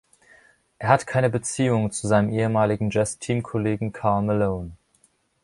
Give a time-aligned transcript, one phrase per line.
[0.79, 4.71] Er hat keine Beziehung zu seinem ehemaligen Jazz-Teamkollegen Karl Malone.